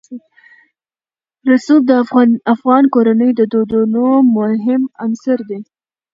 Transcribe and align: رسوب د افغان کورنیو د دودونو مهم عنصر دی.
رسوب 1.49 1.81
د 1.87 1.91
افغان 2.53 2.83
کورنیو 2.93 3.37
د 3.39 3.41
دودونو 3.51 4.05
مهم 4.37 4.81
عنصر 5.03 5.39
دی. 5.49 5.59